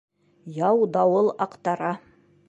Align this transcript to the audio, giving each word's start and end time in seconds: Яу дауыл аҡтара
Яу 0.63 0.87
дауыл 0.95 1.29
аҡтара 1.47 1.91